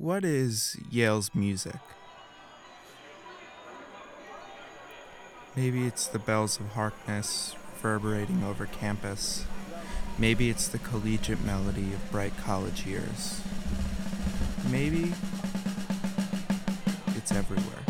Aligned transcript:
What 0.00 0.24
is 0.24 0.78
Yale's 0.90 1.30
music? 1.34 1.76
Maybe 5.54 5.86
it's 5.86 6.06
the 6.06 6.18
bells 6.18 6.58
of 6.58 6.68
Harkness 6.68 7.54
reverberating 7.74 8.42
over 8.42 8.64
campus. 8.64 9.44
Maybe 10.16 10.48
it's 10.48 10.68
the 10.68 10.78
collegiate 10.78 11.44
melody 11.44 11.92
of 11.92 12.10
bright 12.10 12.34
college 12.38 12.86
years. 12.86 13.42
Maybe 14.70 15.12
it's 17.08 17.32
everywhere. 17.32 17.84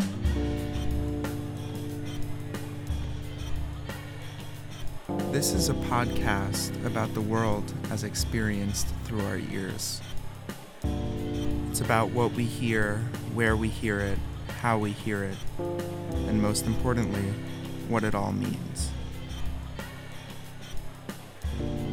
This 5.31 5.53
is 5.53 5.69
a 5.69 5.75
podcast 5.87 6.85
about 6.85 7.13
the 7.13 7.21
world 7.21 7.73
as 7.89 8.03
experienced 8.03 8.87
through 9.05 9.25
our 9.25 9.37
ears. 9.37 10.01
It's 11.71 11.79
about 11.79 12.09
what 12.09 12.33
we 12.33 12.43
hear, 12.43 12.97
where 13.33 13.55
we 13.55 13.69
hear 13.69 14.01
it, 14.01 14.19
how 14.59 14.77
we 14.77 14.91
hear 14.91 15.23
it, 15.23 15.37
and 16.27 16.41
most 16.41 16.65
importantly, 16.65 17.23
what 17.87 18.03
it 18.03 18.13
all 18.13 18.33
means. 18.33 18.89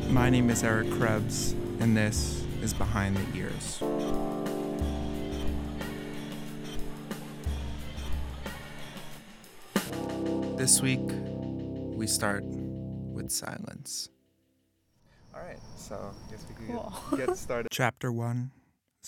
My 0.09 0.31
name 0.31 0.51
is 0.51 0.65
Eric 0.65 0.91
Krebs, 0.91 1.53
and 1.79 1.97
this 1.97 2.45
is 2.61 2.75
Behind 2.75 3.17
the 3.17 3.39
Ears. 3.39 3.81
This 10.59 10.83
week, 10.83 11.09
we 11.97 12.09
start 12.09 12.43
with 12.45 13.31
silence. 13.31 14.09
All 15.33 15.41
right, 15.41 15.61
so 15.77 15.95
I 15.95 16.31
guess 16.33 16.45
we 16.49 16.67
can 16.67 16.75
Cool. 16.75 16.93
get, 17.17 17.27
get 17.29 17.37
started. 17.37 17.69
Chapter 17.73 18.11
1 18.11 18.51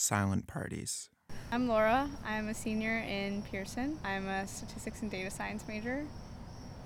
Silent 0.01 0.47
Parties. 0.47 1.11
I'm 1.53 1.69
Laura. 1.69 2.09
I'm 2.25 2.49
a 2.49 2.55
senior 2.55 3.05
in 3.07 3.43
Pearson. 3.43 3.99
I'm 4.03 4.27
a 4.27 4.47
statistics 4.47 5.03
and 5.03 5.11
data 5.11 5.31
science 5.31 5.63
major. 5.69 6.07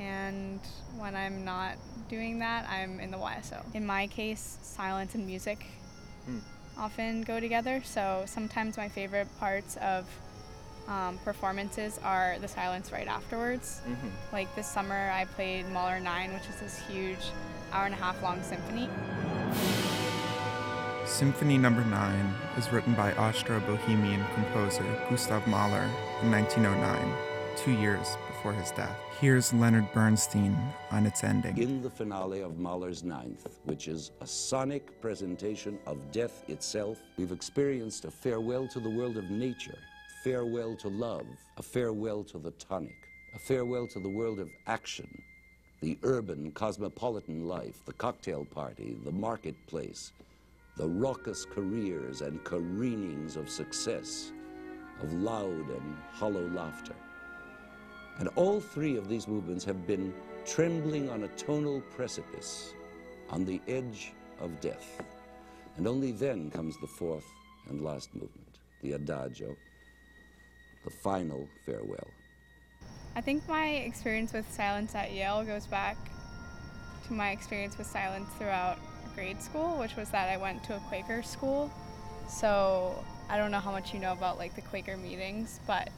And 0.00 0.58
when 0.98 1.14
I'm 1.14 1.44
not 1.44 1.76
doing 2.08 2.40
that, 2.40 2.68
I'm 2.68 2.98
in 2.98 3.12
the 3.12 3.16
YSO. 3.16 3.62
In 3.72 3.86
my 3.86 4.08
case, 4.08 4.58
silence 4.62 5.14
and 5.14 5.24
music 5.26 5.64
Hmm. 6.26 6.38
often 6.76 7.22
go 7.22 7.38
together. 7.38 7.82
So 7.84 8.24
sometimes 8.26 8.76
my 8.76 8.88
favorite 8.88 9.28
parts 9.38 9.76
of 9.76 10.08
um, 10.88 11.18
performances 11.24 12.00
are 12.02 12.36
the 12.40 12.48
silence 12.48 12.90
right 12.90 13.06
afterwards. 13.06 13.80
Mm-hmm. 13.88 14.08
Like 14.32 14.52
this 14.56 14.66
summer, 14.66 15.10
I 15.10 15.26
played 15.26 15.68
Mahler 15.68 16.00
9, 16.00 16.34
which 16.34 16.48
is 16.48 16.56
this 16.60 16.80
huge 16.88 17.30
hour 17.72 17.84
and 17.84 17.94
a 17.94 17.98
half 17.98 18.20
long 18.24 18.42
symphony. 18.42 18.88
Symphony 21.06 21.58
Number 21.58 21.84
9 21.84 22.34
is 22.56 22.72
written 22.72 22.94
by 22.94 23.12
Austro-Bohemian 23.12 24.24
composer 24.34 24.84
Gustav 25.10 25.46
Mahler 25.46 25.86
in 26.22 26.30
1909, 26.30 27.14
two 27.58 27.72
years 27.72 28.16
before 28.26 28.54
his 28.54 28.70
death. 28.70 28.96
Here's 29.20 29.52
Leonard 29.52 29.86
Bernstein 29.92 30.56
on 30.90 31.04
its 31.04 31.22
ending. 31.22 31.58
In 31.58 31.82
the 31.82 31.90
finale 31.90 32.40
of 32.40 32.58
Mahler's 32.58 33.04
Ninth, 33.04 33.60
which 33.64 33.86
is 33.86 34.12
a 34.22 34.26
sonic 34.26 34.98
presentation 35.02 35.78
of 35.86 35.98
death 36.10 36.42
itself, 36.48 37.02
we've 37.18 37.32
experienced 37.32 38.06
a 38.06 38.10
farewell 38.10 38.66
to 38.68 38.80
the 38.80 38.90
world 38.90 39.18
of 39.18 39.30
nature, 39.30 39.78
farewell 40.24 40.74
to 40.76 40.88
love, 40.88 41.26
a 41.58 41.62
farewell 41.62 42.24
to 42.24 42.38
the 42.38 42.52
tonic, 42.52 42.96
a 43.34 43.38
farewell 43.38 43.86
to 43.88 44.00
the 44.00 44.08
world 44.08 44.38
of 44.40 44.48
action, 44.66 45.22
the 45.82 45.98
urban 46.02 46.50
cosmopolitan 46.52 47.46
life, 47.46 47.84
the 47.84 47.92
cocktail 47.92 48.46
party, 48.46 48.96
the 49.04 49.12
marketplace, 49.12 50.12
the 50.76 50.88
raucous 50.88 51.44
careers 51.44 52.20
and 52.20 52.42
careenings 52.44 53.36
of 53.36 53.48
success, 53.48 54.32
of 55.02 55.12
loud 55.12 55.68
and 55.70 55.96
hollow 56.12 56.48
laughter. 56.48 56.94
And 58.18 58.28
all 58.36 58.60
three 58.60 58.96
of 58.96 59.08
these 59.08 59.28
movements 59.28 59.64
have 59.64 59.86
been 59.86 60.12
trembling 60.44 61.10
on 61.10 61.24
a 61.24 61.28
tonal 61.28 61.80
precipice, 61.80 62.74
on 63.30 63.44
the 63.44 63.60
edge 63.68 64.12
of 64.40 64.60
death. 64.60 65.00
And 65.76 65.86
only 65.86 66.12
then 66.12 66.50
comes 66.50 66.76
the 66.80 66.86
fourth 66.86 67.26
and 67.68 67.80
last 67.80 68.14
movement, 68.14 68.58
the 68.82 68.92
adagio, 68.92 69.56
the 70.84 70.90
final 70.90 71.48
farewell. 71.64 72.08
I 73.16 73.20
think 73.20 73.48
my 73.48 73.68
experience 73.68 74.32
with 74.32 74.50
silence 74.52 74.94
at 74.94 75.12
Yale 75.12 75.44
goes 75.44 75.66
back 75.66 75.96
to 77.06 77.12
my 77.12 77.30
experience 77.30 77.78
with 77.78 77.86
silence 77.86 78.28
throughout 78.38 78.78
grade 79.14 79.40
school, 79.42 79.78
which 79.78 79.96
was 79.96 80.10
that 80.10 80.28
I 80.28 80.36
went 80.36 80.64
to 80.64 80.76
a 80.76 80.80
Quaker 80.80 81.22
school. 81.22 81.70
So 82.28 83.04
I 83.28 83.36
don't 83.36 83.50
know 83.50 83.60
how 83.60 83.70
much 83.70 83.92
you 83.92 84.00
know 84.00 84.12
about 84.12 84.38
like 84.38 84.54
the 84.54 84.62
Quaker 84.62 84.96
meetings, 84.96 85.60
but 85.66 85.90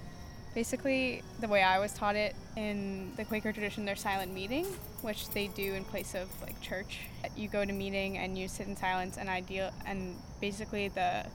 basically 0.55 1.23
the 1.41 1.49
way 1.49 1.63
I 1.63 1.79
was 1.79 1.93
taught 1.93 2.17
it 2.17 2.35
in 2.57 3.13
the 3.17 3.25
Quaker 3.25 3.53
tradition, 3.53 3.85
there's 3.85 4.01
silent 4.01 4.33
meeting, 4.33 4.65
which 5.03 5.29
they 5.31 5.49
do 5.49 5.75
in 5.75 5.85
place 5.85 6.15
of 6.15 6.29
like 6.43 6.61
church. 6.61 7.01
You 7.37 7.49
go 7.49 7.65
to 7.65 7.73
meeting 7.73 8.19
and 8.19 8.39
you 8.39 8.49
sit 8.49 8.67
in 8.67 8.77
silence, 8.77 9.19
and 9.19 9.29
ideal 9.29 9.71
and 9.87 10.17
basically 10.41 10.89
the 10.89 11.27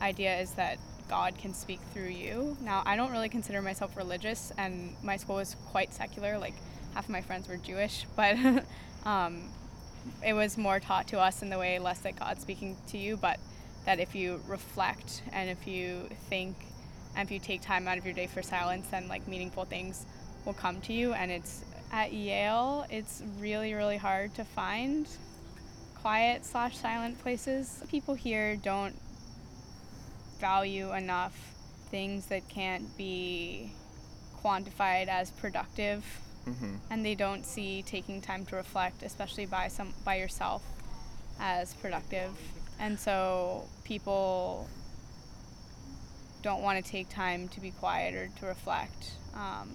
idea 0.00 0.38
is 0.40 0.52
that 0.52 0.78
God 1.08 1.36
can 1.36 1.52
speak 1.52 1.80
through 1.92 2.08
you. 2.08 2.56
Now, 2.62 2.82
I 2.86 2.96
don't 2.96 3.10
really 3.12 3.28
consider 3.28 3.60
myself 3.60 3.96
religious, 3.98 4.52
and 4.56 4.94
my 5.02 5.18
school 5.18 5.36
was 5.36 5.56
quite 5.70 5.92
secular. 5.92 6.38
Like 6.38 6.54
half 6.94 7.04
of 7.04 7.10
my 7.10 7.20
friends 7.20 7.48
were 7.48 7.58
Jewish, 7.58 8.06
but 8.16 8.36
um, 9.04 9.50
it 10.24 10.32
was 10.32 10.56
more 10.56 10.80
taught 10.80 11.08
to 11.08 11.20
us 11.20 11.42
in 11.42 11.50
the 11.50 11.58
way 11.58 11.78
less 11.78 12.00
that 12.00 12.18
God's 12.18 12.42
speaking 12.42 12.76
to 12.88 12.98
you, 12.98 13.16
but 13.16 13.38
that 13.84 13.98
if 13.98 14.14
you 14.14 14.40
reflect 14.46 15.22
and 15.32 15.50
if 15.50 15.66
you 15.66 16.08
think 16.28 16.56
and 17.16 17.26
if 17.26 17.32
you 17.32 17.38
take 17.38 17.60
time 17.60 17.88
out 17.88 17.98
of 17.98 18.04
your 18.04 18.14
day 18.14 18.26
for 18.26 18.42
silence, 18.42 18.86
then 18.90 19.08
like 19.08 19.26
meaningful 19.28 19.64
things 19.64 20.06
will 20.44 20.54
come 20.54 20.80
to 20.82 20.92
you. 20.92 21.12
And 21.12 21.30
it's 21.30 21.64
at 21.92 22.12
Yale, 22.12 22.86
it's 22.90 23.22
really, 23.38 23.74
really 23.74 23.98
hard 23.98 24.34
to 24.36 24.44
find 24.44 25.06
quiet 26.00 26.44
slash 26.44 26.76
silent 26.78 27.20
places. 27.20 27.82
People 27.88 28.14
here 28.14 28.56
don't 28.56 28.96
value 30.40 30.92
enough 30.92 31.36
things 31.90 32.26
that 32.26 32.48
can't 32.48 32.96
be 32.96 33.72
quantified 34.42 35.08
as 35.08 35.30
productive 35.30 36.04
Mm-hmm. 36.46 36.74
and 36.90 37.06
they 37.06 37.14
don't 37.14 37.46
see 37.46 37.82
taking 37.82 38.20
time 38.20 38.44
to 38.46 38.56
reflect 38.56 39.04
especially 39.04 39.46
by 39.46 39.68
some 39.68 39.94
by 40.04 40.16
yourself 40.16 40.62
as 41.38 41.74
productive. 41.74 42.32
And 42.80 42.98
so 42.98 43.68
people 43.84 44.68
don't 46.42 46.62
want 46.62 46.84
to 46.84 46.90
take 46.90 47.08
time 47.08 47.48
to 47.50 47.60
be 47.60 47.70
quiet 47.70 48.14
or 48.14 48.28
to 48.40 48.46
reflect. 48.46 49.12
Um, 49.34 49.70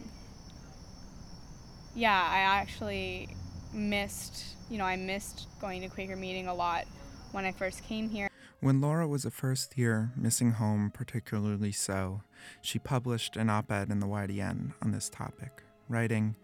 yeah 1.97 2.27
i 2.31 2.39
actually 2.39 3.27
missed 3.73 4.55
you 4.69 4.77
know 4.77 4.85
i 4.85 4.95
missed 4.95 5.47
going 5.59 5.81
to 5.81 5.87
quaker 5.89 6.15
meeting 6.15 6.47
a 6.47 6.53
lot 6.53 6.85
when 7.31 7.43
i 7.43 7.51
first 7.51 7.83
came 7.83 8.07
here. 8.09 8.29
When 8.59 8.81
Laura 8.81 9.07
was 9.07 9.23
a 9.23 9.29
first 9.29 9.77
year, 9.77 10.11
missing 10.15 10.53
home 10.53 10.89
particularly 10.91 11.71
so, 11.71 12.21
she 12.59 12.79
published 12.79 13.37
an 13.37 13.51
op 13.51 13.71
ed 13.71 13.91
in 13.91 13.99
the 13.99 14.07
YDN 14.07 14.73
on 14.81 14.91
this 14.91 15.09
topic, 15.09 15.63
writing, 15.89 16.35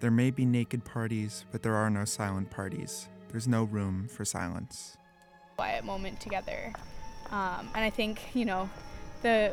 There 0.00 0.10
may 0.10 0.30
be 0.30 0.44
naked 0.44 0.84
parties, 0.84 1.44
but 1.52 1.62
there 1.62 1.74
are 1.74 1.90
no 1.90 2.04
silent 2.04 2.50
parties. 2.50 3.08
There's 3.30 3.48
no 3.48 3.64
room 3.64 4.08
for 4.08 4.24
silence. 4.24 4.96
quiet 5.56 5.84
moment 5.84 6.20
together. 6.20 6.72
Um, 7.30 7.68
and 7.74 7.84
I 7.84 7.90
think 7.90 8.20
you 8.34 8.44
know, 8.44 8.68
the 9.22 9.52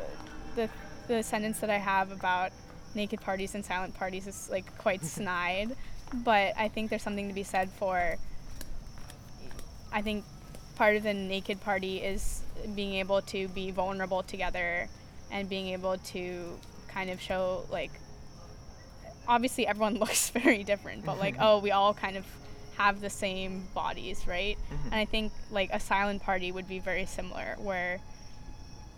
the 0.55 0.69
the 1.07 1.23
sentence 1.23 1.59
that 1.59 1.69
I 1.69 1.77
have 1.77 2.11
about 2.11 2.51
naked 2.95 3.21
parties 3.21 3.55
and 3.55 3.63
silent 3.63 3.95
parties 3.95 4.27
is 4.27 4.49
like 4.49 4.77
quite 4.77 5.03
snide, 5.17 5.75
but 6.13 6.53
I 6.57 6.67
think 6.67 6.89
there's 6.89 7.03
something 7.03 7.27
to 7.27 7.33
be 7.33 7.43
said 7.43 7.69
for. 7.69 8.17
I 9.91 10.01
think 10.01 10.23
part 10.75 10.95
of 10.95 11.03
the 11.03 11.13
naked 11.13 11.61
party 11.61 11.97
is 11.97 12.41
being 12.75 12.95
able 12.95 13.21
to 13.23 13.47
be 13.49 13.71
vulnerable 13.71 14.23
together 14.23 14.87
and 15.31 15.49
being 15.49 15.67
able 15.69 15.97
to 15.97 16.57
kind 16.87 17.09
of 17.09 17.21
show 17.21 17.65
like 17.71 17.91
obviously 19.29 19.65
everyone 19.65 19.97
looks 20.03 20.29
very 20.31 20.63
different 20.63 21.05
but 21.05 21.17
like 21.17 21.35
oh 21.39 21.59
we 21.59 21.71
all 21.71 21.93
kind 21.93 22.17
of 22.17 22.25
have 22.77 23.01
the 23.01 23.09
same 23.09 23.63
bodies 23.73 24.27
right? 24.27 24.57
Mm-hmm. 24.57 24.85
And 24.87 24.95
i 24.95 25.05
think 25.05 25.31
like 25.51 25.69
a 25.71 25.79
silent 25.79 26.21
party 26.21 26.51
would 26.51 26.67
be 26.67 26.79
very 26.79 27.05
similar 27.05 27.55
where 27.59 27.99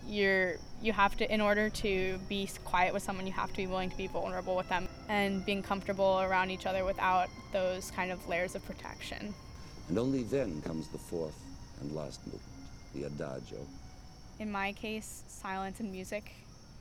you're 0.06 0.56
you 0.80 0.92
have 0.92 1.16
to 1.16 1.32
in 1.32 1.40
order 1.40 1.70
to 1.70 2.18
be 2.28 2.48
quiet 2.64 2.92
with 2.92 3.02
someone 3.02 3.26
you 3.26 3.32
have 3.32 3.50
to 3.50 3.56
be 3.56 3.66
willing 3.66 3.88
to 3.88 3.96
be 3.96 4.08
vulnerable 4.08 4.56
with 4.56 4.68
them 4.68 4.88
and 5.08 5.44
being 5.46 5.62
comfortable 5.62 6.20
around 6.20 6.50
each 6.50 6.66
other 6.66 6.84
without 6.84 7.28
those 7.52 7.90
kind 7.92 8.10
of 8.10 8.26
layers 8.28 8.56
of 8.56 8.64
protection. 8.64 9.32
And 9.88 9.98
only 9.98 10.24
then 10.24 10.60
comes 10.62 10.88
the 10.88 10.98
fourth 10.98 11.38
and 11.80 11.92
last 11.92 12.20
movement, 12.26 12.42
the 12.94 13.04
adagio, 13.04 13.58
in 14.40 14.50
my 14.50 14.72
case 14.72 15.22
silence 15.28 15.78
and 15.80 15.92
music 15.92 16.32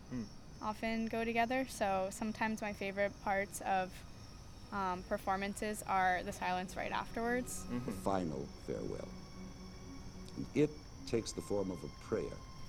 hmm. 0.10 0.24
Often 0.64 1.08
go 1.08 1.26
together 1.26 1.66
so 1.70 2.08
sometimes 2.12 2.62
my 2.62 2.74
favorite 2.74 3.12
parts 3.24 3.62
of 3.62 3.92
um, 4.72 5.04
performances 5.10 5.84
are 5.88 6.22
the 6.26 6.32
silence 6.32 6.78
right 6.78 6.92
afterwards 6.92 7.66
the 7.86 7.92
final 7.92 8.48
farewell. 8.66 9.08
And 10.38 10.46
it 10.56 10.70
takes 11.08 11.32
the 11.32 11.42
form 11.42 11.72
of 11.72 11.78
a 11.84 12.08
prayer, 12.08 12.24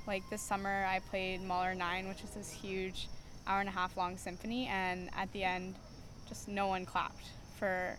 Like 0.07 0.29
this 0.31 0.43
summer, 0.43 0.85
I 0.85 0.99
played 1.11 1.43
Mahler 1.43 1.75
9, 1.75 2.09
which 2.09 2.23
is 2.25 2.31
this 2.31 2.51
huge 2.51 3.09
hour 3.47 3.61
and 3.61 3.69
a 3.69 3.73
half 3.73 3.97
long 3.97 4.17
symphony, 4.17 4.67
and 4.67 5.11
at 5.17 5.33
the 5.33 5.45
end, 5.45 5.75
just 6.29 6.49
no 6.49 6.67
one 6.67 6.85
clapped 6.85 7.27
for 7.59 7.97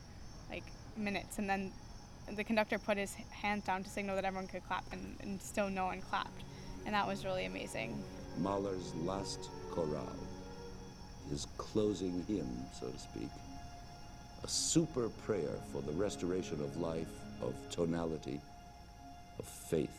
like 0.49 0.63
minutes. 0.97 1.37
And 1.37 1.49
then 1.49 1.71
the 2.35 2.43
conductor 2.43 2.77
put 2.77 2.97
his 2.97 3.13
hands 3.13 3.65
down 3.65 3.83
to 3.83 3.89
signal 3.89 4.15
that 4.15 4.25
everyone 4.25 4.47
could 4.47 4.65
clap, 4.67 4.83
and, 4.91 5.15
and 5.21 5.41
still 5.41 5.69
no 5.69 5.85
one 5.85 6.01
clapped. 6.01 6.43
And 6.85 6.93
that 6.93 7.07
was 7.07 7.25
really 7.25 7.45
amazing. 7.45 8.03
Mahler's 8.39 8.93
last 8.95 9.49
chorale, 9.71 10.15
his 11.29 11.47
closing 11.57 12.23
hymn, 12.27 12.49
so 12.79 12.87
to 12.87 12.99
speak, 12.99 13.29
a 14.43 14.47
super 14.47 15.09
prayer 15.25 15.55
for 15.71 15.81
the 15.81 15.91
restoration 15.91 16.61
of 16.61 16.77
life, 16.77 17.07
of 17.41 17.53
tonality, 17.69 18.41
of 19.39 19.45
faith. 19.45 19.97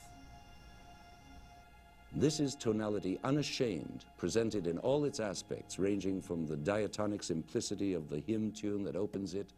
This 2.16 2.38
is 2.38 2.54
tonality 2.54 3.19
unashamed, 3.25 4.04
presented 4.19 4.66
in 4.66 4.78
all 4.78 5.04
its 5.04 5.19
aspects, 5.19 5.78
ranging 5.78 6.22
from 6.22 6.46
the 6.46 6.56
diatonic 6.56 7.22
simplicity 7.22 7.94
of 7.94 8.08
the 8.08 8.20
hymn 8.20 8.52
tune 8.52 8.84
that 8.84 8.94
opens 8.94 9.34
it 9.34 9.52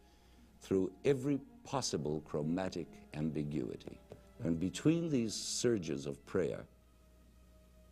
through 0.61 0.91
every 1.05 1.39
possible 1.63 2.23
chromatic 2.25 2.87
ambiguity. 3.13 3.99
And 4.43 4.59
between 4.59 5.09
these 5.09 5.33
surges 5.33 6.07
of 6.07 6.25
prayer, 6.25 6.63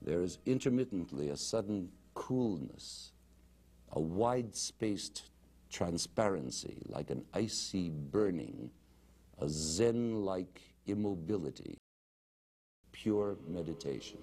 there 0.05 0.21
is 0.21 0.37
intermittently 0.45 1.29
a 1.29 1.35
sudden 1.35 1.89
coolness, 2.13 3.11
a 3.91 3.99
wide 3.99 4.55
spaced 4.55 5.23
transparency, 5.71 6.77
like 6.85 7.09
an 7.09 7.25
icy 7.33 7.89
burning, 7.89 8.69
a 9.39 9.49
Zen 9.49 10.23
like 10.23 10.61
immobility, 10.85 11.75
pure 12.91 13.35
meditation. 13.47 14.19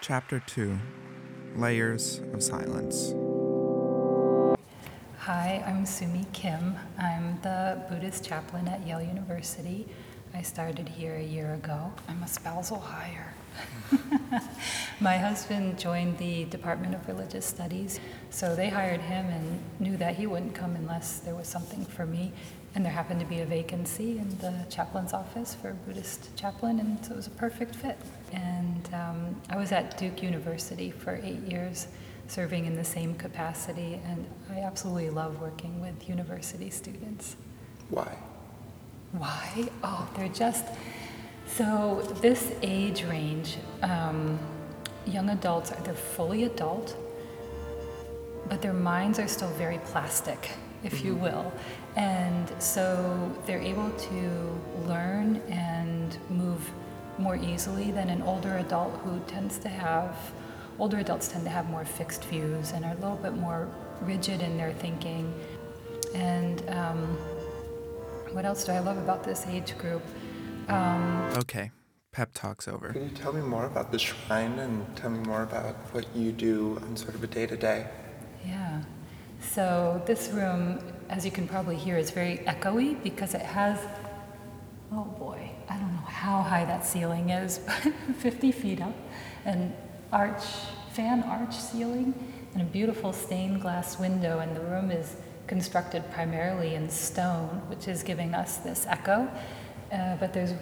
Chapter 0.00 0.40
2 0.46 0.78
Layers 1.56 2.20
of 2.32 2.42
Silence. 2.42 3.12
Hi, 5.26 5.60
I'm 5.66 5.84
Sumi 5.86 6.24
Kim. 6.32 6.76
I'm 6.98 7.40
the 7.42 7.82
Buddhist 7.88 8.24
chaplain 8.24 8.68
at 8.68 8.86
Yale 8.86 9.02
University. 9.02 9.88
I 10.32 10.42
started 10.42 10.88
here 10.88 11.16
a 11.16 11.20
year 11.20 11.54
ago. 11.54 11.92
I'm 12.08 12.22
a 12.22 12.28
spousal 12.28 12.78
hire. 12.78 13.34
My 15.00 15.18
husband 15.18 15.80
joined 15.80 16.16
the 16.18 16.44
Department 16.44 16.94
of 16.94 17.08
Religious 17.08 17.44
Studies, 17.44 17.98
so 18.30 18.54
they 18.54 18.68
hired 18.68 19.00
him 19.00 19.26
and 19.26 19.60
knew 19.80 19.96
that 19.96 20.14
he 20.14 20.28
wouldn't 20.28 20.54
come 20.54 20.76
unless 20.76 21.18
there 21.18 21.34
was 21.34 21.48
something 21.48 21.84
for 21.84 22.06
me. 22.06 22.32
And 22.76 22.84
there 22.84 22.92
happened 22.92 23.18
to 23.18 23.26
be 23.26 23.40
a 23.40 23.46
vacancy 23.46 24.18
in 24.18 24.28
the 24.38 24.54
chaplain's 24.70 25.12
office 25.12 25.56
for 25.56 25.70
a 25.70 25.74
Buddhist 25.74 26.36
chaplain, 26.36 26.78
and 26.78 27.04
so 27.04 27.14
it 27.14 27.16
was 27.16 27.26
a 27.26 27.30
perfect 27.30 27.74
fit. 27.74 27.98
And 28.32 28.88
um, 28.94 29.34
I 29.50 29.56
was 29.56 29.72
at 29.72 29.98
Duke 29.98 30.22
University 30.22 30.92
for 30.92 31.18
eight 31.24 31.40
years 31.50 31.88
serving 32.28 32.66
in 32.66 32.76
the 32.76 32.84
same 32.84 33.14
capacity, 33.14 34.00
and 34.04 34.26
I 34.50 34.60
absolutely 34.60 35.10
love 35.10 35.40
working 35.40 35.80
with 35.80 36.08
university 36.08 36.70
students. 36.70 37.36
Why? 37.90 38.16
Why? 39.12 39.68
Oh, 39.82 40.08
they're 40.16 40.28
just 40.28 40.64
so 41.46 42.02
this 42.20 42.52
age 42.62 43.04
range. 43.04 43.56
Um, 43.82 44.38
young 45.06 45.30
adults 45.30 45.72
are 45.72 45.80
they're 45.82 45.94
fully 45.94 46.44
adult, 46.44 46.96
but 48.48 48.60
their 48.60 48.72
minds 48.72 49.18
are 49.18 49.28
still 49.28 49.50
very 49.50 49.78
plastic, 49.78 50.50
if 50.82 51.04
you 51.04 51.14
will, 51.14 51.52
and 51.94 52.50
so 52.58 53.30
they're 53.46 53.60
able 53.60 53.90
to 53.90 54.60
learn 54.86 55.36
and 55.48 56.18
move 56.28 56.70
more 57.18 57.36
easily 57.36 57.90
than 57.92 58.10
an 58.10 58.22
older 58.22 58.58
adult 58.58 58.94
who 59.04 59.18
tends 59.20 59.58
to 59.58 59.68
have 59.68 60.16
older 60.78 60.98
adults 60.98 61.28
tend 61.28 61.44
to 61.44 61.50
have 61.50 61.68
more 61.68 61.84
fixed 61.84 62.24
views 62.24 62.72
and 62.72 62.84
are 62.84 62.92
a 62.92 62.96
little 62.96 63.16
bit 63.16 63.34
more 63.34 63.68
rigid 64.02 64.40
in 64.42 64.56
their 64.56 64.72
thinking. 64.72 65.32
And 66.14 66.62
um, 66.70 66.98
what 68.32 68.44
else 68.44 68.64
do 68.64 68.72
I 68.72 68.78
love 68.80 68.98
about 68.98 69.24
this 69.24 69.46
age 69.46 69.76
group? 69.78 70.02
Um, 70.68 71.22
Okay, 71.36 71.70
pep 72.12 72.30
talk's 72.34 72.68
over. 72.68 72.92
Can 72.92 73.04
you 73.04 73.14
tell 73.14 73.32
me 73.32 73.40
more 73.40 73.66
about 73.66 73.92
the 73.92 73.98
shrine 73.98 74.58
and 74.58 74.96
tell 74.96 75.10
me 75.10 75.20
more 75.20 75.42
about 75.42 75.74
what 75.94 76.06
you 76.14 76.32
do 76.32 76.78
on 76.82 76.96
sort 76.96 77.14
of 77.14 77.22
a 77.24 77.26
day 77.26 77.46
to 77.46 77.56
day? 77.56 77.86
yeah. 78.44 78.82
So 79.40 80.02
this 80.06 80.30
room, 80.30 80.78
as 81.08 81.24
you 81.24 81.30
can 81.30 81.46
probably 81.46 81.76
hear, 81.76 81.96
is 81.98 82.10
very 82.10 82.38
echoey 82.46 83.00
because 83.02 83.34
it 83.34 83.42
has, 83.42 83.78
oh 84.92 85.04
boy, 85.04 85.50
I 85.68 85.76
don't 85.78 85.92
know 85.92 86.00
how 86.08 86.42
high 86.42 86.64
that 86.64 86.84
ceiling 86.84 87.30
is, 87.30 87.58
but 87.66 87.92
50 88.16 88.50
feet 88.52 88.80
up, 88.80 88.94
and 89.44 89.72
arch, 90.12 90.42
fan 90.92 91.22
arch 91.24 91.54
ceiling, 91.54 92.14
and 92.54 92.62
a 92.62 92.64
beautiful 92.66 93.12
stained 93.12 93.60
glass 93.60 93.98
window, 93.98 94.38
and 94.38 94.56
the 94.56 94.60
room 94.60 94.90
is 94.90 95.16
constructed 95.46 96.02
primarily 96.10 96.74
in 96.74 96.88
stone, 96.88 97.62
which 97.68 97.88
is 97.88 98.02
giving 98.02 98.34
us 98.34 98.58
this 98.58 98.86
echo. 98.88 99.28
Uh, 99.92 100.16
but 100.16 100.32
there's 100.32 100.54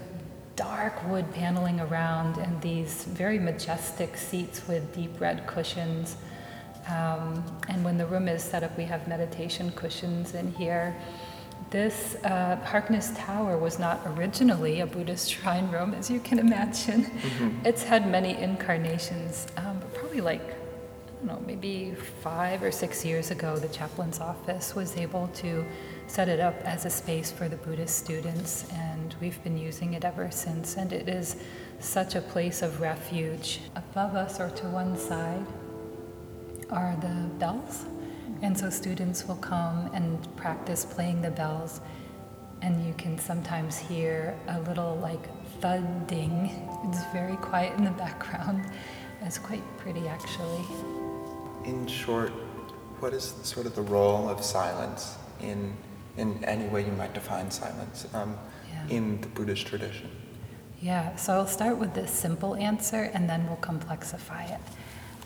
dark 0.57 1.09
wood 1.09 1.33
paneling 1.33 1.81
around, 1.81 2.37
and 2.39 2.61
these 2.61 3.05
very 3.05 3.39
majestic 3.39 4.17
seats 4.17 4.67
with 4.69 4.95
deep 4.95 5.21
red 5.21 5.47
cushions. 5.47 6.17
Um, 6.89 7.45
and 7.69 7.85
when 7.85 7.97
the 7.97 8.07
room 8.07 8.29
is 8.29 8.43
set 8.43 8.63
up, 8.63 8.77
we 8.77 8.85
have 8.85 9.09
meditation 9.09 9.73
cushions 9.73 10.35
in 10.35 10.53
here. 10.53 10.95
This 11.75 12.15
uh, 12.23 12.55
Harkness 12.65 13.11
Tower 13.17 13.59
was 13.59 13.81
not 13.81 14.01
originally 14.07 14.79
a 14.79 14.87
Buddhist 14.87 15.29
shrine 15.33 15.69
room, 15.73 15.93
as 15.93 16.09
you 16.09 16.21
can 16.21 16.39
imagine. 16.39 17.11
It's 17.65 17.83
had 17.83 18.09
many 18.09 18.41
incarnations, 18.41 19.49
um, 19.57 19.81
but 19.81 19.93
probably 19.93 20.21
like, 20.21 20.41
I 20.41 21.17
don't 21.17 21.27
know, 21.27 21.43
maybe 21.45 21.97
five 22.23 22.63
or 22.63 22.71
six 22.71 23.05
years 23.05 23.33
ago, 23.33 23.57
the 23.57 23.67
chaplain's 23.67 24.21
office 24.21 24.77
was 24.77 24.97
able 24.97 25.27
to 25.43 25.67
set 26.07 26.29
it 26.29 26.39
up 26.39 26.55
as 26.61 26.85
a 26.85 26.91
space 26.91 27.33
for 27.33 27.49
the 27.49 27.57
Buddhist 27.57 27.99
students, 27.99 28.71
and 28.71 29.17
we've 29.21 29.43
been 29.43 29.59
using 29.59 29.95
it 29.95 30.05
ever 30.05 30.31
since. 30.31 30.77
And 30.77 30.93
it 30.93 31.09
is 31.09 31.35
such 31.81 32.15
a 32.15 32.21
place 32.21 32.63
of 32.63 32.81
refuge. 32.81 33.63
Above 33.75 34.15
us 34.15 34.39
or 34.39 34.51
to 34.51 34.69
one 34.69 34.97
side, 34.97 35.45
are 36.71 36.97
the 37.01 37.29
bells. 37.41 37.85
And 38.45 38.57
so 38.59 38.69
students 38.69 39.27
will 39.27 39.37
come 39.37 39.91
and 39.95 40.37
practice 40.37 40.85
playing 40.85 41.23
the 41.23 41.31
bells. 41.31 41.81
And 42.61 42.87
you 42.87 42.93
can 42.93 43.19
sometimes 43.19 43.79
hear 43.79 44.39
a 44.49 44.61
little 44.61 44.97
like 44.97 45.27
thudding. 45.61 46.51
It's 46.85 47.03
very 47.11 47.37
quiet 47.37 47.79
in 47.79 47.87
the 47.87 47.91
background. 47.93 48.67
It's 49.23 49.39
quite 49.39 49.63
pretty 49.79 50.07
actually. 50.09 50.63
In 51.65 51.87
short, 51.87 52.33
what 53.01 53.15
is 53.15 53.35
sort 53.45 53.65
of 53.65 53.75
the 53.75 53.81
role 53.81 54.29
of 54.29 54.45
silence 54.45 55.17
in, 55.41 55.75
in 56.19 56.45
any 56.45 56.69
way 56.69 56.85
you 56.85 56.93
might 56.93 57.15
define 57.15 57.51
silence 57.51 58.07
um, 58.13 58.37
Yeah. 58.71 58.95
in 58.97 59.23
the 59.23 59.29
Buddhist 59.29 59.67
tradition? 59.67 60.11
Yeah, 60.83 61.17
so 61.17 61.33
I'll 61.33 61.47
start 61.47 61.79
with 61.79 61.95
this 61.95 62.11
simple 62.11 62.57
answer 62.57 63.11
and 63.15 63.27
then 63.27 63.47
we'll 63.47 63.57
complexify 63.57 64.51
it. 64.51 64.61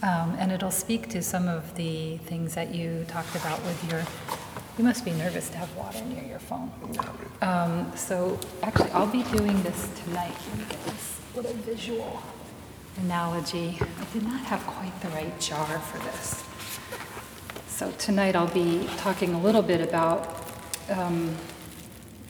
Um, 0.02 0.36
and 0.38 0.52
it'll 0.52 0.70
speak 0.70 1.08
to 1.08 1.22
some 1.22 1.48
of 1.48 1.74
the 1.74 2.18
things 2.18 2.54
that 2.54 2.74
you 2.74 3.04
talked 3.08 3.34
about 3.34 3.62
with 3.64 3.90
your. 3.90 4.04
You 4.78 4.84
must 4.84 5.04
be 5.04 5.10
nervous 5.10 5.48
to 5.50 5.56
have 5.58 5.74
water 5.74 6.04
near 6.04 6.22
your 6.22 6.38
phone. 6.38 6.70
Um, 7.42 7.90
so 7.96 8.38
actually, 8.62 8.90
I'll 8.90 9.08
be 9.08 9.24
doing 9.24 9.60
this 9.64 9.90
tonight. 10.04 10.34
Let 10.50 10.58
me 10.58 10.64
get 10.68 10.84
this 10.84 11.20
little 11.34 11.52
visual 11.54 12.22
analogy. 12.98 13.78
I 13.80 14.12
did 14.12 14.22
not 14.22 14.40
have 14.42 14.64
quite 14.66 15.00
the 15.00 15.08
right 15.08 15.38
jar 15.40 15.78
for 15.80 15.98
this. 15.98 16.44
So 17.68 17.90
tonight 17.92 18.36
I'll 18.36 18.52
be 18.52 18.88
talking 18.98 19.34
a 19.34 19.40
little 19.40 19.62
bit 19.62 19.80
about 19.80 20.44
um, 20.90 21.34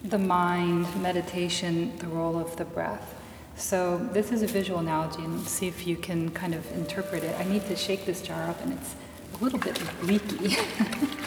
the 0.03 0.19
mind, 0.19 0.87
meditation, 1.01 1.97
the 1.97 2.07
role 2.07 2.39
of 2.39 2.55
the 2.55 2.65
breath. 2.65 3.18
So 3.59 3.97
this 4.13 4.31
is 4.31 4.41
a 4.41 4.47
visual 4.47 4.79
analogy, 4.79 5.21
and 5.21 5.45
see 5.45 5.67
if 5.67 5.85
you 5.85 5.97
can 5.97 6.29
kind 6.29 6.55
of 6.55 6.65
interpret 6.71 7.25
it. 7.25 7.37
I 7.37 7.43
need 7.43 7.65
to 7.67 7.75
shake 7.75 8.05
this 8.05 8.21
jar 8.21 8.49
up, 8.49 8.59
and 8.61 8.71
it's 8.71 8.95
a 9.39 9.43
little 9.43 9.59
bit 9.59 9.77
leaky. 10.01 10.55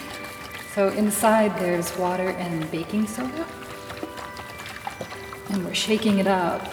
so 0.75 0.89
inside 0.89 1.55
there's 1.61 1.95
water 1.99 2.31
and 2.31 2.69
baking 2.71 3.07
soda, 3.07 3.47
and 5.51 5.63
we're 5.63 5.75
shaking 5.75 6.21
it 6.21 6.27
up. 6.27 6.67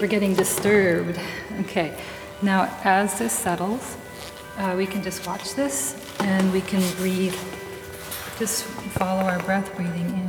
We're 0.00 0.06
getting 0.06 0.32
disturbed. 0.32 1.18
Okay, 1.62 2.00
now 2.40 2.72
as 2.84 3.18
this 3.18 3.32
settles, 3.32 3.96
uh, 4.58 4.74
we 4.76 4.86
can 4.86 5.02
just 5.02 5.26
watch 5.26 5.54
this, 5.54 5.96
and 6.20 6.52
we 6.52 6.60
can 6.60 6.82
breathe. 6.98 7.34
Just 8.38 8.62
follow 8.62 9.22
our 9.22 9.40
breath, 9.40 9.74
breathing 9.74 10.08
in 10.08 10.21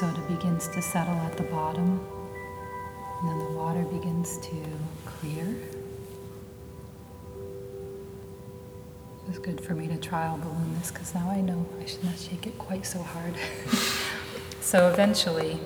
soda 0.00 0.20
begins 0.22 0.66
to 0.66 0.80
settle 0.80 1.14
at 1.16 1.36
the 1.36 1.42
bottom. 1.42 2.00
And 3.20 3.28
then 3.28 3.38
the 3.38 3.52
water 3.52 3.82
begins 3.82 4.38
to 4.38 4.56
clear. 5.04 5.54
It's 9.28 9.38
good 9.38 9.60
for 9.60 9.74
me 9.74 9.88
to 9.88 9.98
trial 9.98 10.38
balloon 10.38 10.74
this 10.78 10.90
because 10.90 11.14
now 11.14 11.28
I 11.30 11.42
know 11.42 11.66
I 11.78 11.84
should 11.84 12.02
not 12.02 12.18
shake 12.18 12.46
it 12.46 12.56
quite 12.56 12.86
so 12.86 13.02
hard. 13.02 13.34
so 14.62 14.88
eventually, 14.88 15.60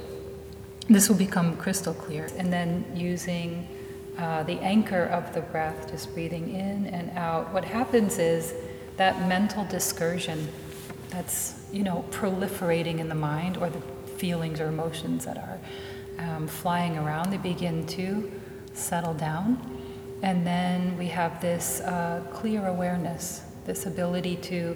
this 0.89 1.09
will 1.09 1.17
become 1.17 1.57
crystal 1.57 1.95
clear. 1.95 2.29
And 2.37 2.53
then 2.53 2.85
using 2.93 3.69
uh, 4.19 4.43
the 4.43 4.59
anchor 4.59 5.05
of 5.05 5.33
the 5.33 5.43
breath, 5.43 5.93
just 5.93 6.13
breathing 6.13 6.53
in 6.53 6.89
and 6.89 7.17
out, 7.17 7.53
what 7.53 7.65
happens 7.65 8.19
is 8.19 8.53
that 8.97 9.29
mental 9.29 9.65
discursion 9.67 10.49
that's, 11.11 11.55
you 11.73 11.85
know, 11.85 12.05
proliferating 12.11 12.99
in 12.99 13.09
the 13.09 13.15
mind 13.15 13.59
or 13.59 13.71
the 13.71 13.94
feelings 14.25 14.59
or 14.59 14.69
emotions 14.69 15.27
that 15.27 15.37
are 15.37 15.59
um, 16.19 16.47
flying 16.47 16.97
around, 16.97 17.31
they 17.31 17.37
begin 17.37 17.87
to 17.87 18.33
settle 18.73 19.13
down. 19.13 19.47
And 20.23 20.47
then 20.47 20.97
we 20.97 21.09
have 21.09 21.43
this 21.43 21.83
uh, 21.83 22.23
clear 22.33 22.67
awareness, 22.67 23.43
this 23.67 23.85
ability 23.85 24.37
to 24.37 24.75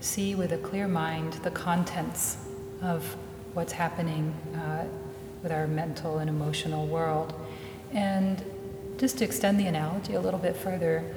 see 0.00 0.34
with 0.34 0.52
a 0.52 0.58
clear 0.58 0.86
mind 0.86 1.32
the 1.48 1.50
contents 1.50 2.36
of 2.82 3.16
what's 3.54 3.72
happening 3.72 4.34
uh, 4.54 4.84
with 5.42 5.50
our 5.50 5.66
mental 5.66 6.18
and 6.18 6.28
emotional 6.28 6.86
world. 6.86 7.32
And 7.94 8.44
just 8.98 9.16
to 9.18 9.24
extend 9.24 9.58
the 9.58 9.66
analogy 9.66 10.12
a 10.12 10.20
little 10.20 10.40
bit 10.40 10.54
further, 10.54 11.10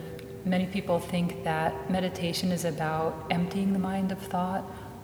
many 0.45 0.67
people 0.67 0.99
think 0.99 1.43
that 1.43 1.91
meditation 1.91 2.53
is 2.53 2.63
about 2.63 3.25
emptying 3.29 3.73
the 3.73 3.79
mind 3.79 4.13
of 4.13 4.19
thought 4.19 4.63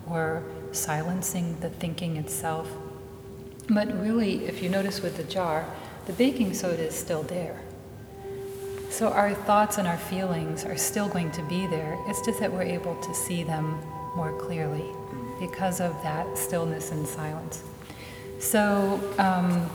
or 0.10 0.46
silencing 0.72 1.60
the 1.60 1.70
thinking 1.70 2.18
itself. 2.18 2.70
But 3.70 4.00
really, 4.02 4.46
if 4.46 4.64
you 4.64 4.70
notice 4.70 5.02
with 5.02 5.18
the 5.18 5.24
jar, 5.24 5.66
the 6.06 6.14
baking 6.14 6.54
soda 6.54 6.88
is 6.88 6.96
still 6.96 7.24
there. 7.24 7.62
So 8.90 9.10
our 9.10 9.34
thoughts 9.34 9.78
and 9.78 9.88
our 9.88 9.98
feelings 9.98 10.66
are 10.66 10.76
still 10.78 11.08
going 11.08 11.32
to 11.32 11.44
be 11.44 11.68
there. 11.68 11.98
It's 12.08 12.26
just 12.26 12.40
that 12.40 12.52
we're 12.52 12.64
able 12.64 12.96
to 13.02 13.14
see 13.14 13.44
them 13.44 13.80
more 14.16 14.38
clearly 14.40 14.86
because 15.40 15.80
of 15.80 15.92
that 16.04 16.38
stillness 16.38 16.92
and 16.92 17.08
silence. 17.08 17.64
So, 18.40 19.00
um, 19.18 19.70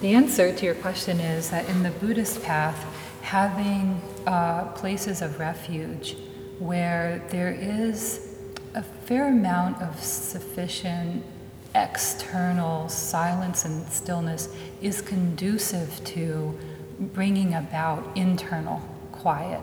the 0.00 0.12
answer 0.12 0.54
to 0.54 0.64
your 0.64 0.74
question 0.74 1.20
is 1.20 1.48
that 1.50 1.68
in 1.68 1.82
the 1.82 1.90
Buddhist 1.90 2.42
path, 2.42 2.76
having 3.22 4.00
uh, 4.26 4.64
places 4.72 5.22
of 5.22 5.38
refuge 5.38 6.16
where 6.58 7.22
there 7.30 7.52
is 7.52 8.35
a 8.76 8.82
fair 8.82 9.28
amount 9.28 9.80
of 9.80 10.00
sufficient 10.02 11.24
external 11.74 12.88
silence 12.88 13.64
and 13.64 13.88
stillness 13.88 14.48
is 14.82 15.00
conducive 15.00 16.04
to 16.04 16.56
bringing 17.00 17.54
about 17.54 18.16
internal 18.16 18.80
quiet. 19.12 19.62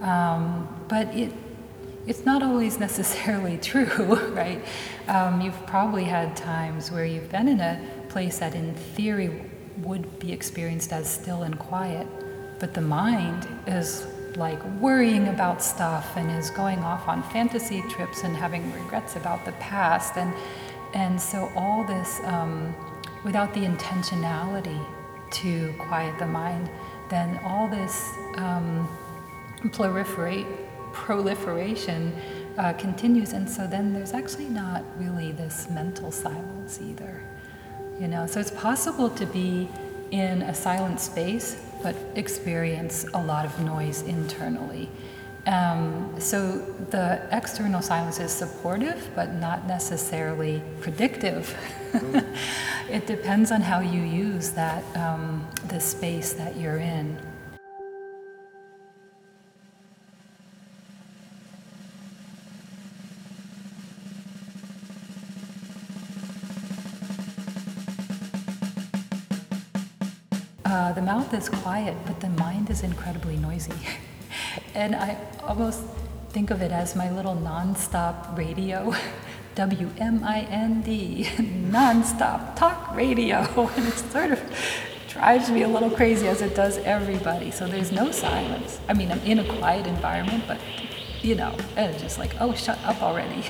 Um, 0.00 0.68
but 0.88 1.08
it, 1.14 1.32
it's 2.06 2.24
not 2.24 2.44
always 2.44 2.78
necessarily 2.88 3.58
true, 3.58 4.14
right? 4.30 4.64
Um, 5.08 5.40
you've 5.40 5.66
probably 5.66 6.04
had 6.04 6.36
times 6.36 6.92
where 6.92 7.04
you've 7.04 7.30
been 7.30 7.48
in 7.48 7.60
a 7.60 7.80
place 8.08 8.38
that, 8.38 8.54
in 8.54 8.74
theory, 8.74 9.50
would 9.78 10.20
be 10.20 10.32
experienced 10.32 10.92
as 10.92 11.12
still 11.12 11.42
and 11.42 11.58
quiet, 11.58 12.06
but 12.60 12.72
the 12.74 12.80
mind 12.80 13.48
is 13.66 14.06
like 14.36 14.62
worrying 14.80 15.28
about 15.28 15.62
stuff 15.62 16.16
and 16.16 16.30
is 16.30 16.50
going 16.50 16.80
off 16.80 17.08
on 17.08 17.22
fantasy 17.30 17.82
trips 17.88 18.24
and 18.24 18.36
having 18.36 18.72
regrets 18.72 19.16
about 19.16 19.44
the 19.44 19.52
past. 19.52 20.16
And 20.16 20.32
and 20.94 21.20
so 21.20 21.50
all 21.56 21.84
this 21.84 22.20
um, 22.24 22.74
without 23.24 23.52
the 23.54 23.60
intentionality 23.60 24.84
to 25.32 25.74
quiet 25.78 26.16
the 26.18 26.26
mind 26.26 26.70
then 27.10 27.38
all 27.44 27.68
this 27.68 28.10
um, 28.36 28.88
proliferate 29.64 30.46
proliferation 30.92 32.14
uh, 32.56 32.72
continues. 32.74 33.32
And 33.32 33.48
so 33.48 33.66
then 33.66 33.92
there's 33.92 34.12
actually 34.12 34.48
not 34.48 34.84
really 34.96 35.32
this 35.32 35.68
mental 35.68 36.10
silence 36.10 36.80
either 36.80 37.22
you 38.00 38.08
know? 38.08 38.26
So 38.26 38.40
it's 38.40 38.50
possible 38.50 39.10
to 39.10 39.26
be 39.26 39.68
in 40.10 40.42
a 40.42 40.54
silent 40.54 41.00
space 41.00 41.56
but 41.84 41.94
experience 42.16 43.06
a 43.14 43.22
lot 43.22 43.44
of 43.44 43.60
noise 43.60 44.02
internally. 44.02 44.88
Um, 45.46 46.16
so 46.18 46.58
the 46.90 47.20
external 47.30 47.82
silence 47.82 48.18
is 48.18 48.32
supportive 48.32 49.10
but 49.14 49.34
not 49.34 49.68
necessarily 49.68 50.62
predictive. 50.80 51.54
It 52.90 53.06
depends 53.06 53.50
on 53.50 53.62
how 53.62 53.80
you 53.80 54.02
use 54.02 54.50
that 54.50 54.84
um, 54.94 55.48
the 55.68 55.80
space 55.80 56.34
that 56.34 56.56
you're 56.56 56.76
in 56.76 57.18
Uh, 70.74 70.90
the 70.90 71.00
mouth 71.00 71.32
is 71.32 71.48
quiet, 71.48 71.96
but 72.04 72.18
the 72.18 72.28
mind 72.30 72.68
is 72.68 72.82
incredibly 72.82 73.36
noisy. 73.36 73.72
and 74.74 74.96
I 74.96 75.16
almost 75.44 75.82
think 76.30 76.50
of 76.50 76.62
it 76.62 76.72
as 76.72 76.96
my 76.96 77.12
little 77.12 77.36
nonstop 77.36 78.36
radio. 78.36 78.92
WMIND, 79.54 81.24
nonstop 81.70 82.56
talk 82.56 82.92
radio. 82.92 83.36
And 83.76 83.86
it 83.86 83.94
sort 83.94 84.32
of 84.32 84.40
drives 85.06 85.48
me 85.48 85.62
a 85.62 85.68
little 85.68 85.90
crazy 85.90 86.26
as 86.26 86.42
it 86.42 86.56
does 86.56 86.78
everybody. 86.78 87.52
So 87.52 87.68
there's 87.68 87.92
no 87.92 88.10
silence. 88.10 88.80
I 88.88 88.94
mean, 88.94 89.12
I'm 89.12 89.20
in 89.20 89.38
a 89.38 89.44
quiet 89.58 89.86
environment, 89.86 90.42
but 90.48 90.58
you 91.22 91.36
know, 91.36 91.54
it's 91.76 92.02
just 92.02 92.18
like, 92.18 92.34
oh, 92.40 92.52
shut 92.52 92.80
up 92.82 93.00
already. 93.00 93.44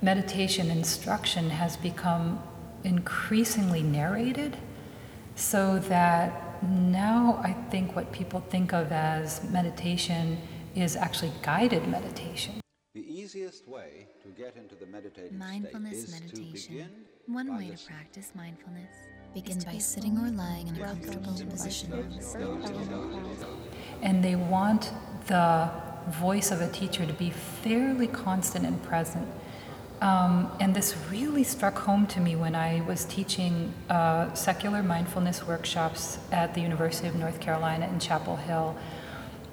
Meditation 0.00 0.70
instruction 0.70 1.50
has 1.50 1.76
become 1.76 2.40
increasingly 2.84 3.82
narrated 3.82 4.56
so 5.38 5.78
that 5.78 6.60
now 6.64 7.40
I 7.44 7.52
think 7.70 7.94
what 7.94 8.10
people 8.12 8.40
think 8.50 8.72
of 8.72 8.90
as 8.90 9.48
meditation 9.50 10.36
is 10.74 10.96
actually 10.96 11.32
guided 11.42 11.86
meditation. 11.86 12.60
The 12.94 13.06
easiest 13.06 13.68
way 13.68 14.08
to 14.22 14.28
get 14.30 14.56
into 14.56 14.74
the 14.74 14.86
meditative 14.86 15.32
Mindfulness 15.32 16.08
state 16.08 16.24
is 16.24 16.32
to 16.32 16.40
meditation. 16.40 16.74
begin 16.74 16.90
One 17.26 17.48
by 17.48 17.56
way 17.56 17.70
to 17.70 17.86
practice 17.86 18.32
mindfulness 18.34 18.90
Begin 19.34 19.60
by 19.60 19.78
sitting 19.78 20.18
or 20.18 20.30
lying 20.30 20.68
in 20.68 20.76
a 20.76 20.86
comfortable 20.86 21.46
position. 21.50 21.92
And 24.02 24.24
they 24.24 24.34
want 24.34 24.90
the 25.26 25.70
voice 26.08 26.50
of 26.50 26.60
a 26.60 26.68
teacher 26.70 27.04
to 27.06 27.12
be 27.12 27.30
fairly 27.30 28.06
constant 28.06 28.64
and 28.64 28.82
present. 28.82 29.28
Um, 30.00 30.52
and 30.60 30.74
this 30.74 30.96
really 31.10 31.42
struck 31.42 31.76
home 31.78 32.06
to 32.08 32.20
me 32.20 32.36
when 32.36 32.54
I 32.54 32.82
was 32.82 33.04
teaching 33.04 33.72
uh, 33.90 34.32
secular 34.34 34.82
mindfulness 34.82 35.44
workshops 35.44 36.18
at 36.30 36.54
the 36.54 36.60
University 36.60 37.08
of 37.08 37.16
North 37.16 37.40
Carolina 37.40 37.88
in 37.88 37.98
Chapel 37.98 38.36
Hill 38.36 38.76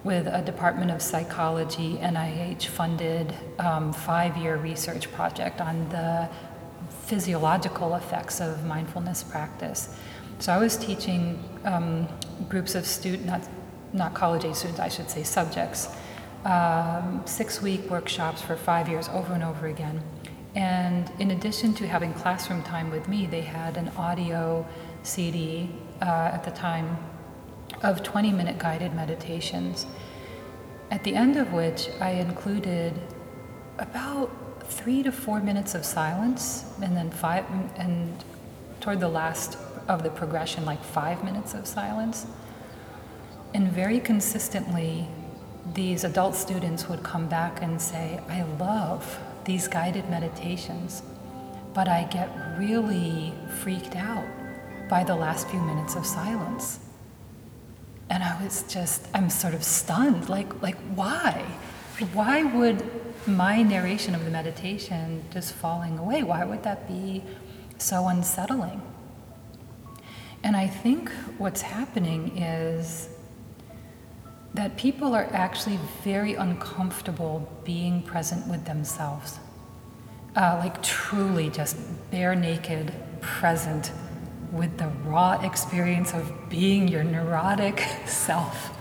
with 0.04 0.28
a 0.28 0.44
Department 0.44 0.92
of 0.92 1.02
Psychology 1.02 1.98
NIH 1.98 2.68
funded 2.68 3.34
um, 3.58 3.92
five 3.92 4.38
year 4.38 4.58
research 4.58 5.12
project 5.12 5.62
on 5.62 5.90
the 5.90 6.30
physiological 7.06 7.96
effects 7.96 8.40
of 8.40 8.66
mindfulness 8.66 9.24
practice. 9.24 9.96
So 10.38 10.54
I 10.54 10.58
was 10.58 10.78
teaching 10.78 11.44
um, 11.64 12.08
groups 12.50 12.76
of 12.76 12.86
students, 12.86 13.26
not, 13.26 13.50
not 13.94 14.14
college 14.14 14.46
age 14.46 14.56
students, 14.56 14.80
I 14.80 14.90
should 14.90 15.10
say, 15.10 15.24
subjects, 15.24 15.90
um, 16.44 17.24
six 17.26 17.62
week 17.62 17.90
workshops 17.90 18.44
for 18.44 18.56
five 18.56 18.88
years 18.88 19.10
over 19.10 19.34
and 19.34 19.44
over 19.44 19.66
again. 19.66 20.04
And 20.56 21.12
in 21.20 21.32
addition 21.32 21.74
to 21.76 21.88
having 21.88 22.14
classroom 22.14 22.64
time 22.64 22.90
with 22.90 23.10
me, 23.10 23.26
they 23.26 23.42
had 23.42 23.76
an 23.76 23.90
audio 23.98 24.66
CD 25.04 25.70
uh, 26.02 26.06
at 26.06 26.44
the 26.44 26.52
time 26.52 26.98
of 27.84 28.04
20 28.04 28.32
minute 28.32 28.58
guided 28.58 28.94
meditations, 28.94 29.86
at 30.92 31.04
the 31.04 31.14
end 31.16 31.36
of 31.36 31.52
which 31.52 31.90
I 32.00 32.12
included 32.12 32.94
about 33.78 34.32
three 34.64 35.04
to 35.04 35.12
four 35.12 35.42
minutes 35.42 35.76
of 35.76 35.86
silence, 35.86 36.66
and 36.82 36.96
then 36.96 37.12
five, 37.12 37.46
and 37.76 38.24
toward 38.80 39.00
the 39.00 39.10
last 39.10 39.58
of 39.88 40.04
the 40.04 40.10
progression, 40.10 40.66
like 40.66 40.84
five 40.84 41.24
minutes 41.24 41.54
of 41.54 41.68
silence. 41.68 42.26
And 43.54 43.72
very 43.72 44.00
consistently, 44.00 45.08
these 45.74 46.04
adult 46.04 46.36
students 46.36 46.88
would 46.88 47.04
come 47.04 47.28
back 47.28 47.62
and 47.62 47.82
say, 47.82 48.20
I 48.30 48.44
love 48.60 49.20
these 49.46 49.68
guided 49.68 50.10
meditations, 50.10 51.02
but 51.74 51.88
I 51.88 52.04
get 52.04 52.30
really 52.58 53.34
freaked 53.62 53.96
out 53.96 54.26
by 54.90 55.04
the 55.04 55.16
last 55.16 55.50
few 55.50 55.62
minutes 55.62 55.96
of 55.96 56.06
silence. 56.06 56.80
And 58.10 58.24
I 58.24 58.42
was 58.44 58.64
just, 58.64 59.08
I'm 59.14 59.30
sort 59.30 59.54
of 59.54 59.64
stunned, 59.64 60.30
like, 60.30 60.62
like 60.62 60.78
why? 60.96 61.46
why 62.14 62.44
would 62.44 62.84
my 63.26 63.64
narration 63.64 64.14
of 64.14 64.26
the 64.26 64.32
meditation 64.32 65.24
just 65.32 65.54
falling 65.54 65.98
away, 65.98 66.24
why 66.24 66.44
would 66.44 66.62
that 66.64 66.88
be 66.88 67.24
so 67.78 68.08
unsettling? 68.08 68.82
And 70.44 70.56
I 70.56 70.68
think 70.68 71.10
what's 71.38 71.62
happening 71.62 72.38
is 72.38 73.10
that 74.56 74.78
people 74.78 75.14
are 75.14 75.28
actually 75.32 75.78
very 76.02 76.34
uncomfortable 76.36 77.48
being 77.66 78.02
present 78.02 78.48
with 78.48 78.64
themselves. 78.66 79.40
Uh, 80.36 80.58
like 80.60 80.82
truly 80.82 81.50
just 81.50 81.78
bare 82.10 82.36
naked, 82.36 82.94
present 83.20 83.92
with 84.54 84.78
the 84.78 84.88
raw 85.04 85.34
experience 85.42 86.14
of 86.14 86.50
being 86.50 86.88
your 86.88 87.04
neurotic 87.04 87.80
self. 88.06 88.72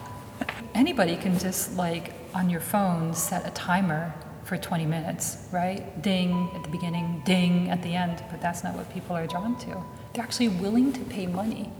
Anybody 0.74 1.16
can 1.16 1.38
just 1.38 1.76
like 1.76 2.12
on 2.34 2.50
your 2.50 2.60
phone 2.60 3.12
set 3.12 3.46
a 3.46 3.50
timer 3.50 4.14
for 4.44 4.56
20 4.56 4.86
minutes, 4.86 5.48
right? 5.50 6.00
Ding 6.02 6.50
at 6.54 6.62
the 6.62 6.68
beginning, 6.68 7.22
ding 7.24 7.70
at 7.70 7.82
the 7.82 7.94
end, 7.94 8.22
but 8.30 8.40
that's 8.40 8.62
not 8.62 8.76
what 8.76 8.92
people 8.92 9.16
are 9.16 9.26
drawn 9.26 9.58
to. 9.60 9.82
They're 10.12 10.22
actually 10.22 10.48
willing 10.48 10.92
to 10.92 11.00
pay 11.00 11.26
money 11.26 11.72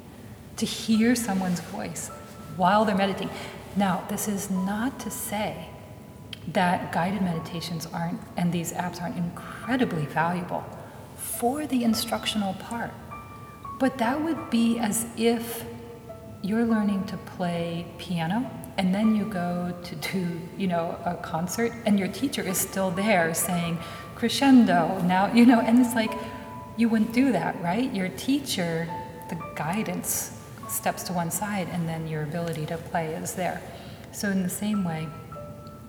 to 0.56 0.66
hear 0.66 1.14
someone's 1.14 1.60
voice 1.60 2.08
while 2.56 2.84
they're 2.84 2.96
meditating. 2.96 3.30
Now, 3.76 4.04
this 4.08 4.28
is 4.28 4.50
not 4.50 5.00
to 5.00 5.10
say 5.10 5.68
that 6.48 6.92
guided 6.92 7.22
meditations 7.22 7.86
aren't 7.86 8.20
and 8.36 8.52
these 8.52 8.72
apps 8.72 9.00
aren't 9.00 9.16
incredibly 9.16 10.06
valuable 10.06 10.64
for 11.16 11.66
the 11.66 11.82
instructional 11.84 12.54
part. 12.54 12.92
But 13.80 13.98
that 13.98 14.20
would 14.20 14.50
be 14.50 14.78
as 14.78 15.06
if 15.16 15.64
you're 16.42 16.64
learning 16.64 17.04
to 17.06 17.16
play 17.16 17.86
piano 17.98 18.48
and 18.76 18.94
then 18.94 19.16
you 19.16 19.24
go 19.24 19.74
to 19.82 19.96
do, 19.96 20.40
you 20.56 20.66
know, 20.66 20.98
a 21.04 21.14
concert 21.14 21.72
and 21.86 21.98
your 21.98 22.08
teacher 22.08 22.42
is 22.42 22.58
still 22.58 22.90
there 22.90 23.34
saying 23.34 23.78
crescendo 24.14 25.00
now, 25.02 25.32
you 25.32 25.46
know, 25.46 25.60
and 25.60 25.78
it's 25.78 25.94
like 25.94 26.12
you 26.76 26.88
wouldn't 26.88 27.12
do 27.12 27.32
that, 27.32 27.60
right? 27.62 27.92
Your 27.94 28.08
teacher, 28.10 28.88
the 29.30 29.38
guidance 29.54 30.33
steps 30.74 31.02
to 31.04 31.12
one 31.12 31.30
side 31.30 31.68
and 31.70 31.88
then 31.88 32.06
your 32.06 32.22
ability 32.22 32.66
to 32.66 32.76
play 32.76 33.14
is 33.14 33.34
there. 33.34 33.62
So 34.12 34.30
in 34.30 34.42
the 34.42 34.48
same 34.48 34.84
way, 34.84 35.08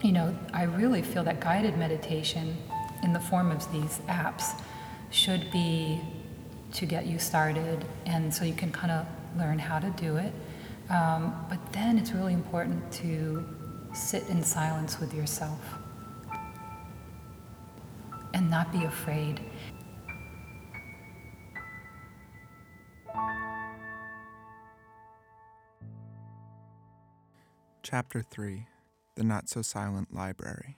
you 0.01 0.11
know, 0.11 0.35
I 0.53 0.63
really 0.63 1.01
feel 1.01 1.23
that 1.23 1.39
guided 1.39 1.77
meditation 1.77 2.57
in 3.03 3.13
the 3.13 3.19
form 3.19 3.51
of 3.51 3.71
these 3.71 3.99
apps 4.07 4.61
should 5.11 5.51
be 5.51 5.99
to 6.73 6.85
get 6.85 7.05
you 7.05 7.19
started 7.19 7.85
and 8.05 8.33
so 8.33 8.43
you 8.45 8.53
can 8.53 8.71
kind 8.71 8.91
of 8.91 9.05
learn 9.37 9.59
how 9.59 9.79
to 9.79 9.89
do 9.91 10.17
it 10.17 10.33
um, 10.89 11.45
but 11.49 11.59
then 11.73 11.97
it's 11.97 12.11
really 12.11 12.33
important 12.33 12.91
to 12.93 13.45
sit 13.93 14.27
in 14.29 14.43
silence 14.43 14.99
with 14.99 15.13
yourself 15.13 15.59
and 18.33 18.49
not 18.49 18.71
be 18.71 18.83
afraid. 18.83 19.39
Chapter 27.85 28.21
3 28.21 28.65
The 29.15 29.23
Not 29.23 29.47
So 29.47 29.61
Silent 29.61 30.13
Library. 30.13 30.77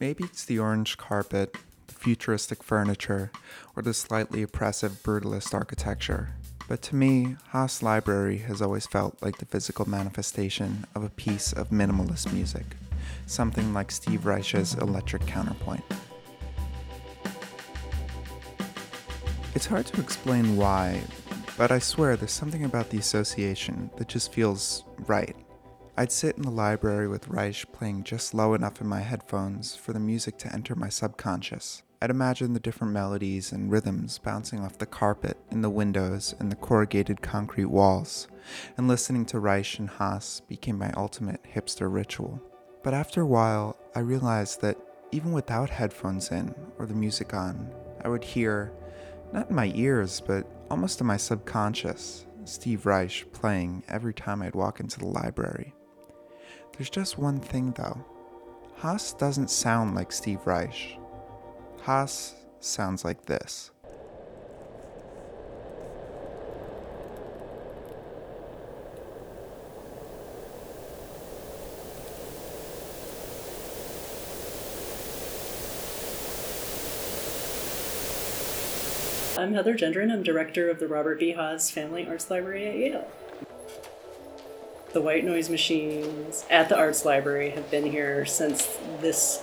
Maybe 0.00 0.24
it's 0.24 0.44
the 0.44 0.58
orange 0.58 0.96
carpet, 0.96 1.56
the 1.88 1.94
futuristic 1.94 2.62
furniture, 2.62 3.32
or 3.76 3.82
the 3.82 3.92
slightly 3.92 4.42
oppressive 4.42 5.02
brutalist 5.02 5.52
architecture 5.52 6.30
but 6.66 6.80
to 6.82 6.96
me, 6.96 7.36
Haas 7.48 7.82
Library 7.82 8.38
has 8.38 8.62
always 8.62 8.86
felt 8.86 9.20
like 9.20 9.36
the 9.36 9.44
physical 9.44 9.88
manifestation 9.88 10.86
of 10.94 11.04
a 11.04 11.10
piece 11.10 11.52
of 11.52 11.68
minimalist 11.68 12.32
music, 12.32 12.64
something 13.26 13.74
like 13.74 13.90
Steve 13.90 14.24
Reich's 14.24 14.74
Electric 14.74 15.26
Counterpoint. 15.26 15.84
It's 19.54 19.66
hard 19.66 19.86
to 19.86 20.00
explain 20.00 20.56
why, 20.56 21.02
but 21.58 21.70
I 21.70 21.78
swear 21.80 22.16
there's 22.16 22.32
something 22.32 22.64
about 22.64 22.88
the 22.88 22.98
association 22.98 23.90
that 23.98 24.08
just 24.08 24.32
feels 24.32 24.84
right. 25.06 25.36
I'd 25.96 26.10
sit 26.10 26.36
in 26.36 26.42
the 26.42 26.50
library 26.50 27.06
with 27.06 27.28
Reich 27.28 27.70
playing 27.70 28.02
just 28.02 28.34
low 28.34 28.54
enough 28.54 28.80
in 28.80 28.88
my 28.88 28.98
headphones 28.98 29.76
for 29.76 29.92
the 29.92 30.00
music 30.00 30.36
to 30.38 30.52
enter 30.52 30.74
my 30.74 30.88
subconscious. 30.88 31.84
I'd 32.02 32.10
imagine 32.10 32.52
the 32.52 32.58
different 32.58 32.92
melodies 32.92 33.52
and 33.52 33.70
rhythms 33.70 34.18
bouncing 34.18 34.58
off 34.58 34.76
the 34.76 34.86
carpet 34.86 35.36
in 35.52 35.62
the 35.62 35.70
windows 35.70 36.34
and 36.40 36.50
the 36.50 36.56
corrugated 36.56 37.22
concrete 37.22 37.66
walls, 37.66 38.26
and 38.76 38.88
listening 38.88 39.24
to 39.26 39.38
Reich 39.38 39.78
and 39.78 39.88
Haas 39.88 40.40
became 40.40 40.78
my 40.78 40.90
ultimate 40.96 41.40
hipster 41.54 41.92
ritual. 41.92 42.42
But 42.82 42.92
after 42.92 43.20
a 43.20 43.26
while, 43.26 43.76
I 43.94 44.00
realized 44.00 44.62
that 44.62 44.76
even 45.12 45.30
without 45.30 45.70
headphones 45.70 46.32
in 46.32 46.56
or 46.76 46.86
the 46.86 46.94
music 46.94 47.32
on, 47.34 47.70
I 48.04 48.08
would 48.08 48.24
hear, 48.24 48.72
not 49.32 49.48
in 49.48 49.54
my 49.54 49.70
ears, 49.76 50.20
but 50.20 50.44
almost 50.72 51.00
in 51.00 51.06
my 51.06 51.18
subconscious, 51.18 52.26
Steve 52.46 52.84
Reich 52.84 53.26
playing 53.32 53.84
every 53.88 54.12
time 54.12 54.42
I'd 54.42 54.56
walk 54.56 54.80
into 54.80 54.98
the 54.98 55.06
library. 55.06 55.72
There's 56.76 56.90
just 56.90 57.18
one 57.18 57.38
thing 57.38 57.72
though. 57.76 58.04
Haas 58.76 59.12
doesn't 59.12 59.48
sound 59.48 59.94
like 59.94 60.10
Steve 60.10 60.40
Reich. 60.44 60.98
Haas 61.82 62.34
sounds 62.58 63.04
like 63.04 63.26
this. 63.26 63.70
I'm 79.38 79.54
Heather 79.54 79.74
Gendron. 79.74 80.12
I'm 80.12 80.22
director 80.22 80.68
of 80.68 80.80
the 80.80 80.88
Robert 80.88 81.20
B. 81.20 81.32
Haas 81.32 81.70
Family 81.70 82.06
Arts 82.08 82.30
Library 82.30 82.66
at 82.66 82.76
Yale. 82.76 83.08
The 84.94 85.00
white 85.00 85.24
noise 85.24 85.50
machines 85.50 86.46
at 86.48 86.68
the 86.68 86.78
Arts 86.78 87.04
Library 87.04 87.50
have 87.50 87.68
been 87.68 87.90
here 87.90 88.24
since 88.24 88.78
this 89.00 89.42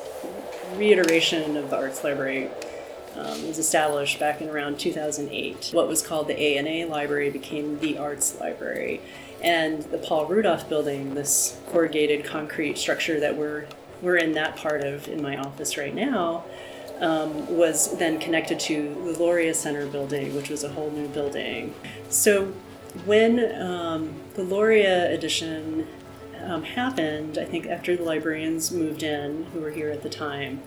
reiteration 0.78 1.58
of 1.58 1.70
the 1.70 1.76
Arts 1.76 2.06
Library 2.06 2.50
um, 3.18 3.46
was 3.46 3.58
established 3.58 4.18
back 4.18 4.40
in 4.40 4.48
around 4.48 4.80
2008. 4.80 5.72
What 5.74 5.90
was 5.90 6.02
called 6.02 6.30
the 6.30 6.42
A&A 6.42 6.86
Library 6.86 7.30
became 7.32 7.80
the 7.80 7.98
Arts 7.98 8.40
Library. 8.40 9.02
And 9.44 9.84
the 9.84 9.98
Paul 9.98 10.26
Rudolph 10.28 10.70
building, 10.70 11.16
this 11.16 11.60
corrugated 11.68 12.24
concrete 12.24 12.78
structure 12.78 13.20
that 13.20 13.36
we're, 13.36 13.66
we're 14.02 14.16
in 14.16 14.32
that 14.32 14.56
part 14.56 14.86
of 14.86 15.10
in 15.10 15.22
my 15.22 15.36
office 15.36 15.78
right 15.78 15.94
now, 15.94 16.46
um, 17.02 17.58
was 17.58 17.98
then 17.98 18.20
connected 18.20 18.58
to 18.62 18.96
the 19.04 19.22
Loria 19.22 19.54
Center 19.54 19.86
building, 19.86 20.34
which 20.34 20.50
was 20.50 20.64
a 20.64 20.70
whole 20.70 20.92
new 20.92 21.10
building. 21.10 21.74
So 22.08 22.54
when 23.06 23.62
um, 23.62 24.14
the 24.36 24.44
Loria 24.44 25.12
edition 25.12 25.88
um, 26.44 26.64
happened, 26.64 27.38
I 27.38 27.46
think 27.46 27.68
after 27.68 27.96
the 27.96 28.04
librarians 28.04 28.72
moved 28.72 29.04
in, 29.04 29.46
who 29.54 29.62
were 29.62 29.72
here 29.72 29.90
at 29.90 30.02
the 30.02 30.10
time, 30.10 30.62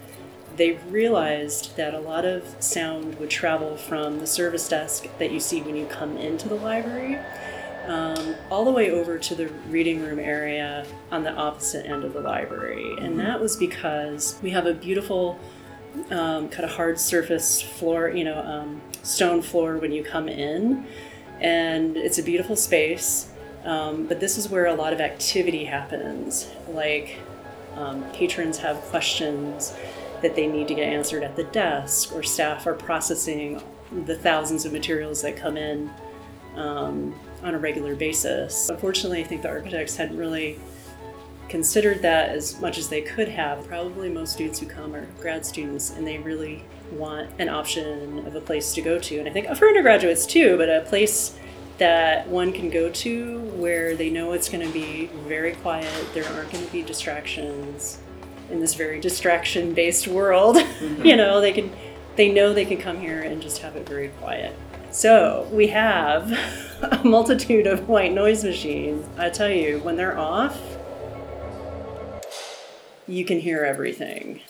they 0.56 0.72
realized 0.88 1.76
that 1.76 1.94
a 1.94 1.98
lot 1.98 2.24
of 2.24 2.44
sound 2.60 3.18
would 3.18 3.30
travel 3.30 3.76
from 3.76 4.20
the 4.20 4.26
service 4.26 4.68
desk 4.68 5.06
that 5.18 5.32
you 5.32 5.40
see 5.40 5.60
when 5.62 5.74
you 5.74 5.87
come 5.87 6.16
into 6.16 6.48
the 6.48 6.54
library 6.54 7.18
um, 7.87 8.34
all 8.50 8.64
the 8.64 8.70
way 8.70 8.90
over 8.90 9.18
to 9.18 9.34
the 9.34 9.48
reading 9.68 10.00
room 10.00 10.18
area 10.18 10.87
on 11.10 11.22
the 11.22 11.32
opposite 11.32 11.87
end 11.87 12.04
of 12.04 12.12
the 12.12 12.20
library. 12.20 12.92
And 12.92 13.16
mm-hmm. 13.16 13.18
that 13.18 13.40
was 13.40 13.56
because 13.56 14.38
we 14.42 14.50
have 14.50 14.66
a 14.66 14.74
beautiful 14.74 15.38
um, 16.10 16.48
kind 16.48 16.64
of 16.64 16.70
hard 16.70 16.98
surface 16.98 17.60
floor, 17.60 18.08
you 18.08 18.24
know, 18.24 18.38
um, 18.40 18.80
stone 19.02 19.42
floor 19.42 19.76
when 19.78 19.92
you 19.92 20.02
come 20.02 20.28
in. 20.28 20.87
And 21.40 21.97
it's 21.97 22.18
a 22.18 22.23
beautiful 22.23 22.57
space. 22.57 23.31
Um, 23.64 24.07
but 24.07 24.20
this 24.20 24.37
is 24.37 24.49
where 24.49 24.66
a 24.66 24.75
lot 24.75 24.92
of 24.92 25.01
activity 25.01 25.64
happens. 25.64 26.49
Like 26.68 27.18
um, 27.77 28.05
patrons 28.12 28.59
have 28.59 28.77
questions 28.83 29.75
that 30.23 30.37
they 30.37 30.47
need 30.47 30.68
to 30.68 30.75
get 30.75 30.85
answered 30.85 31.23
at 31.23 31.37
the 31.37 31.44
desk, 31.44 32.14
or 32.14 32.23
staff 32.23 32.66
are 32.66 32.75
processing 32.75 33.62
the 34.07 34.16
thousands 34.16 34.64
of 34.64 34.73
materials 34.73 35.23
that 35.23 35.37
come 35.37 35.57
in 35.57 35.90
um, 36.57 37.14
on 37.42 37.55
a 37.55 37.59
regular 37.59 37.94
basis. 37.94 38.68
Unfortunately, 38.68 39.20
I 39.20 39.25
think 39.25 39.42
the 39.42 39.49
architects 39.49 39.97
hadn't 39.97 40.16
really 40.16 40.59
considered 41.48 42.02
that 42.02 42.30
as 42.30 42.61
much 42.61 42.78
as 42.78 42.88
they 42.88 43.02
could 43.02 43.28
have. 43.28 43.66
Probably 43.66 44.09
most 44.09 44.33
students 44.33 44.59
who 44.59 44.66
come 44.66 44.94
are 44.94 45.07
grad 45.20 45.44
students 45.44 45.90
and 45.90 46.07
they 46.07 46.18
really 46.18 46.64
want 46.92 47.30
an 47.38 47.48
option 47.48 48.26
of 48.26 48.35
a 48.35 48.40
place 48.40 48.74
to 48.74 48.83
go 48.83 48.98
to. 48.98 49.18
And 49.18 49.28
I 49.28 49.33
think 49.33 49.46
for 49.57 49.68
undergraduates 49.68 50.26
too, 50.26 50.57
but 50.57 50.68
a 50.68 50.80
place 50.83 51.37
that 51.78 52.28
one 52.28 52.52
can 52.52 52.70
go 52.70 52.88
to 52.88 53.40
where 53.57 53.96
they 53.96 54.11
know 54.11 54.33
it's 54.33 54.48
going 54.48 54.64
to 54.66 54.72
be 54.72 55.07
very 55.26 55.54
quiet, 55.57 55.92
there 56.14 56.24
aren't 56.26 56.52
going 56.52 56.64
to 56.64 56.72
be 56.72 56.83
distractions 56.83 57.98
in 58.50 58.61
this 58.61 58.74
very 58.74 59.00
distraction 59.00 59.74
based 59.74 60.07
world. 60.07 60.57
Mm-hmm. 60.74 61.04
you 61.07 61.16
know, 61.16 61.40
they 61.40 61.52
can 61.52 61.70
they 62.16 62.30
know 62.30 62.52
they 62.52 62.64
can 62.64 62.78
come 62.78 62.98
here 63.00 63.22
and 63.22 63.40
just 63.40 63.59
have 63.59 63.76
it 63.76 63.88
very 63.88 64.09
quiet. 64.09 64.54
So, 64.90 65.48
we 65.50 65.68
have 65.68 66.30
a 66.83 67.02
multitude 67.04 67.66
of 67.66 67.88
white 67.88 68.12
noise 68.12 68.44
machines. 68.44 69.07
I 69.16 69.30
tell 69.30 69.50
you, 69.50 69.78
when 69.80 69.96
they're 69.96 70.18
off, 70.18 70.61
you 73.07 73.25
can 73.25 73.40
hear 73.40 73.64
everything. 73.64 74.40